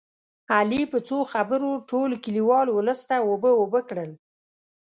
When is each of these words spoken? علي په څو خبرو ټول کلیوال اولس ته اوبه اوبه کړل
علي 0.55 0.81
په 0.91 0.97
څو 1.07 1.17
خبرو 1.31 1.69
ټول 1.89 2.09
کلیوال 2.23 2.67
اولس 2.71 2.99
ته 3.09 3.15
اوبه 3.27 3.51
اوبه 3.59 3.81
کړل 3.89 4.11